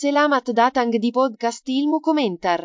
Selamat 0.00 0.48
datang 0.56 0.88
di 0.96 1.12
podcast 1.12 1.60
Ilmu 1.68 2.00
Komentar. 2.00 2.64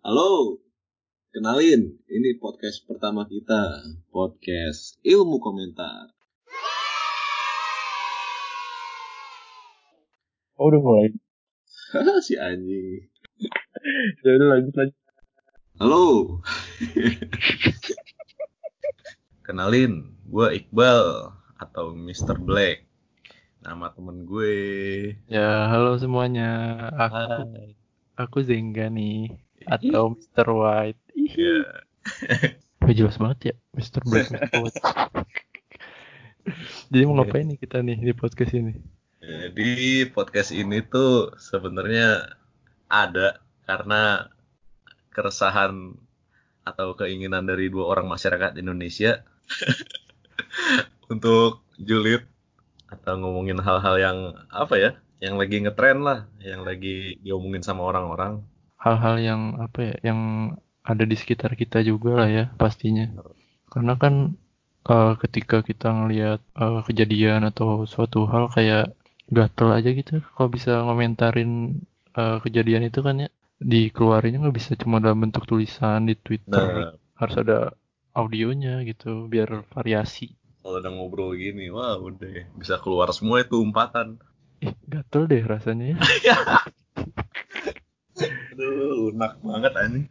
Halo, 0.00 0.64
kenalin, 1.36 2.00
ini 2.08 2.40
podcast 2.40 2.88
pertama 2.88 3.28
kita, 3.28 3.92
podcast 4.08 4.96
ilmu 5.04 5.44
komentar. 5.44 6.08
Oh 10.56 10.72
udah 10.72 10.80
mulai. 10.80 11.12
si 12.24 12.40
anjing. 12.40 13.04
Ya 14.24 14.40
udah 14.40 14.48
lanjut 14.56 14.72
lanjut. 14.72 15.02
Halo. 15.82 16.38
kenalin, 19.46 20.14
gue 20.26 20.46
Iqbal 20.62 21.30
atau 21.58 21.94
Mr. 21.94 22.38
Black. 22.38 22.86
Nama 23.62 23.94
temen 23.94 24.26
gue. 24.26 24.54
Ya 25.30 25.70
halo 25.70 25.94
semuanya. 25.98 26.74
Aku 26.98 27.54
aku 28.18 28.42
Zengga 28.42 28.90
nih 28.90 29.38
atau 29.70 30.18
Mr. 30.18 30.46
White. 30.50 31.02
Ih, 31.14 31.32
Ya, 31.38 31.62
Wah, 32.82 32.90
jelas 32.90 33.14
banget 33.14 33.52
ya 33.52 33.54
Mr. 33.78 34.02
Black 34.02 34.26
Mr. 34.34 34.58
White. 34.58 34.82
Jadi 36.90 37.02
mau 37.06 37.22
ngapain 37.22 37.46
nih 37.46 37.58
kita 37.62 37.78
nih 37.78 38.02
di 38.02 38.10
podcast 38.10 38.50
ini? 38.58 38.74
Jadi 39.22 40.02
podcast 40.10 40.50
ini 40.50 40.82
tuh 40.82 41.30
sebenarnya 41.38 42.34
ada 42.90 43.38
karena 43.62 44.26
keresahan 45.14 45.94
atau 46.62 46.94
keinginan 46.94 47.46
dari 47.46 47.68
dua 47.68 47.90
orang 47.90 48.06
masyarakat 48.06 48.58
Indonesia 48.58 49.26
untuk 51.12 51.66
julid 51.78 52.24
atau 52.92 53.16
ngomongin 53.18 53.58
hal-hal 53.58 53.96
yang 53.98 54.18
apa 54.52 54.74
ya, 54.76 54.90
yang 55.18 55.40
lagi 55.40 55.64
ngetren 55.64 56.04
lah, 56.04 56.28
yang 56.44 56.62
lagi 56.62 57.16
diomongin 57.24 57.64
sama 57.64 57.88
orang-orang. 57.88 58.44
Hal-hal 58.76 59.16
yang 59.22 59.40
apa 59.62 59.80
ya? 59.80 59.94
Yang 60.12 60.20
ada 60.82 61.04
di 61.06 61.16
sekitar 61.16 61.54
kita 61.54 61.80
juga 61.80 62.24
lah 62.24 62.28
ya 62.28 62.44
pastinya. 62.58 63.08
Karena 63.70 63.96
kan 63.96 64.36
eh, 64.86 65.14
ketika 65.22 65.64
kita 65.64 65.88
ngelihat 65.94 66.40
eh, 66.42 66.80
kejadian 66.84 67.48
atau 67.48 67.88
suatu 67.88 68.28
hal 68.28 68.50
kayak 68.52 68.92
gatel 69.32 69.72
aja 69.72 69.90
gitu 69.96 70.20
kalau 70.36 70.48
bisa 70.52 70.84
ngomentarin 70.84 71.80
eh, 72.12 72.38
kejadian 72.44 72.84
itu 72.84 73.00
kan 73.00 73.24
ya 73.24 73.28
dikeluarinnya 73.62 74.42
nggak 74.42 74.56
bisa 74.58 74.72
cuma 74.76 74.98
dalam 74.98 75.22
bentuk 75.22 75.46
tulisan 75.46 76.06
di 76.06 76.14
Twitter 76.18 76.50
Nah, 76.52 76.92
harus 77.18 77.36
ada 77.38 77.72
audionya 78.12 78.82
gitu 78.84 79.30
biar 79.30 79.64
variasi 79.72 80.34
kalau 80.62 80.78
udah 80.78 80.92
ngobrol 80.94 81.34
gini, 81.34 81.74
wah 81.74 81.98
udah 81.98 82.46
bisa 82.54 82.78
keluar 82.78 83.10
semua 83.10 83.42
itu 83.42 83.58
umpatan. 83.58 84.22
ih 84.62 84.70
gatel 84.86 85.26
deh 85.26 85.42
rasanya 85.42 85.98
ya 86.22 86.38
Aduh, 88.54 89.10
lunak 89.10 89.42
banget 89.42 89.72
anjing. 89.74 90.06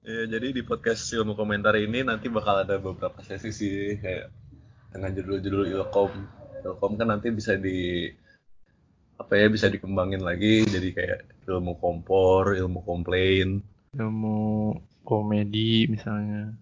Ya, 0.00 0.24
jadi 0.24 0.56
di 0.56 0.64
podcast 0.64 1.04
ilmu 1.12 1.36
komentar 1.36 1.76
ini 1.76 2.00
nanti 2.00 2.32
bakal 2.32 2.64
ada 2.64 2.80
beberapa 2.80 3.20
sesi 3.20 3.52
sih 3.52 4.00
kayak 4.00 4.32
dengan 4.88 5.12
judul-judul 5.12 5.68
ilkom. 5.76 6.12
Ilkom 6.64 6.92
kan 6.96 7.12
nanti 7.12 7.28
bisa 7.28 7.60
di 7.60 8.08
apa 9.24 9.40
ya 9.40 9.48
bisa 9.48 9.72
dikembangin 9.72 10.20
lagi 10.20 10.68
jadi 10.68 10.88
kayak 10.92 11.20
ilmu 11.48 11.80
kompor, 11.80 12.52
ilmu 12.52 12.84
komplain. 12.84 13.64
ilmu 13.96 14.76
komedi 15.00 15.88
misalnya. 15.88 16.52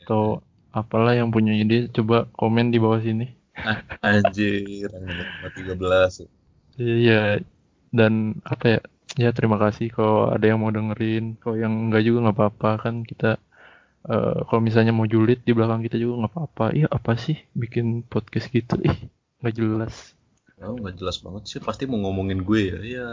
Atau 0.00 0.40
apalah 0.72 1.12
yang 1.12 1.28
punya 1.28 1.52
ide 1.52 1.92
coba 1.92 2.24
komen 2.32 2.72
di 2.72 2.80
bawah 2.80 3.00
sini. 3.04 3.28
Ah, 3.56 3.84
anjir, 4.00 4.88
nomor 4.88 5.52
13. 5.52 6.24
iya 6.76 7.40
dan 7.88 8.36
apa 8.44 8.64
ya 8.76 8.80
ya 9.16 9.30
terima 9.32 9.56
kasih 9.56 9.88
kalau 9.92 10.32
ada 10.32 10.44
yang 10.48 10.64
mau 10.64 10.72
dengerin. 10.72 11.36
Kalau 11.40 11.56
yang 11.60 11.92
enggak 11.92 12.04
juga 12.08 12.28
nggak 12.28 12.36
apa-apa 12.36 12.70
kan 12.88 12.94
kita 13.04 13.36
eh, 14.08 14.36
kalau 14.48 14.60
misalnya 14.64 14.92
mau 14.96 15.04
julid 15.04 15.44
di 15.44 15.52
belakang 15.52 15.84
kita 15.84 16.00
juga 16.00 16.24
nggak 16.24 16.32
apa-apa. 16.32 16.66
Iya 16.72 16.88
apa 16.88 17.12
sih 17.20 17.36
bikin 17.52 18.08
podcast 18.08 18.48
gitu? 18.52 18.80
Ih 18.84 19.12
nggak 19.40 19.52
jelas 19.56 20.15
Oh, 20.56 20.72
nggak 20.72 20.96
jelas 20.96 21.20
banget 21.20 21.52
sih, 21.52 21.60
pasti 21.60 21.84
mau 21.84 22.00
ngomongin 22.00 22.40
gue 22.40 22.60
ya. 22.72 22.78
Iya. 22.80 23.08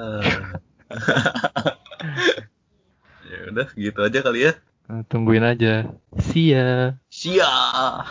ya 3.30 3.38
udah, 3.52 3.68
gitu 3.76 4.00
aja 4.00 4.20
kali 4.24 4.48
ya. 4.48 4.54
Nah, 4.88 5.04
tungguin 5.08 5.44
aja 5.44 5.88
see 6.20 6.56
ya 6.56 7.00
Siap. 7.08 8.04